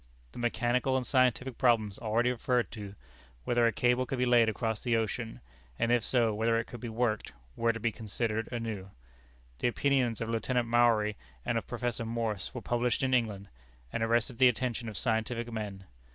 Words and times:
The 0.31 0.39
mechanical 0.39 0.97
and 0.97 1.05
scientific 1.05 1.59
problems 1.59 1.99
already 1.99 2.31
referred 2.31 2.71
to, 2.71 2.95
whether 3.43 3.67
a 3.67 3.71
cable 3.71 4.07
could 4.07 4.17
be 4.17 4.25
laid 4.25 4.49
across 4.49 4.81
the 4.81 4.95
ocean; 4.95 5.41
and 5.77 5.91
if 5.91 6.03
so, 6.03 6.33
whether 6.33 6.57
it 6.57 6.65
could 6.65 6.79
be 6.79 6.89
worked, 6.89 7.33
were 7.55 7.71
to 7.71 7.79
be 7.79 7.91
considered 7.91 8.49
anew. 8.51 8.89
The 9.59 9.67
opinions 9.67 10.19
of 10.19 10.27
Lieutenant 10.27 10.67
Maury 10.67 11.17
and 11.45 11.55
of 11.55 11.67
Professor 11.67 12.03
Morse 12.03 12.51
were 12.51 12.61
published 12.61 13.03
in 13.03 13.13
England, 13.13 13.49
and 13.93 14.01
arrested 14.01 14.39
the 14.39 14.49
attention 14.49 14.89
of 14.89 14.97
scientific 14.97 15.51
men. 15.51 15.83